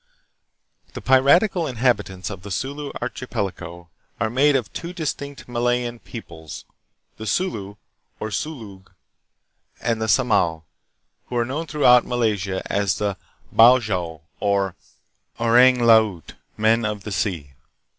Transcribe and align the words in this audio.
The 0.95 1.01
piratical 1.01 1.67
in 1.67 1.75
habitants 1.75 2.31
of 2.31 2.41
the 2.41 2.49
Sulu 2.49 2.91
archipelago 3.03 3.89
are 4.19 4.31
made 4.31 4.55
of 4.55 4.73
two 4.73 4.93
dis 4.93 5.13
tinct 5.13 5.47
Malayan 5.47 5.99
peoples 5.99 6.65
the 7.17 7.27
Sulu 7.27 7.75
(or 8.19 8.31
Sulug), 8.31 8.87
and 9.79 10.01
the 10.01 10.07
Samal, 10.09 10.63
who 11.27 11.37
are 11.37 11.45
known 11.45 11.67
throughout 11.67 12.03
Malaysia 12.03 12.63
as 12.65 12.95
the" 12.97 13.15
Bajau" 13.55 14.21
or 14.39 14.73
"Orang 15.37 15.79
laut" 15.83 16.33
(Men 16.57 16.83
of 16.83 17.03
the 17.03 17.11
Sea). 17.11 17.53